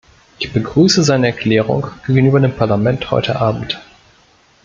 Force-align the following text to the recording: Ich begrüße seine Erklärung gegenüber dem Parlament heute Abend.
Ich 0.39 0.51
begrüße 0.51 1.03
seine 1.03 1.27
Erklärung 1.27 1.85
gegenüber 2.07 2.39
dem 2.39 2.55
Parlament 2.55 3.11
heute 3.11 3.39
Abend. 3.39 3.79